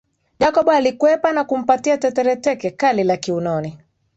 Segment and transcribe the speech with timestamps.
[0.39, 3.77] Jacob alikwepa na kumpatia Tetere teke kali la kiunoni